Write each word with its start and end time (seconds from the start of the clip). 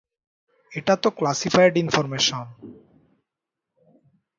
এটা 0.71 0.93
তো 1.03 1.09
classified 1.17 1.73
information! 1.77 2.45